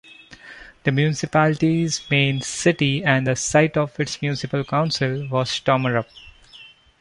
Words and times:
The 0.83 0.91
municipality's 0.91 2.01
main 2.09 2.41
city 2.41 3.03
and 3.03 3.27
the 3.27 3.35
site 3.35 3.77
of 3.77 3.99
its 3.99 4.19
municipal 4.19 4.63
council 4.63 5.27
was 5.29 5.49
Tommerup. 5.59 6.07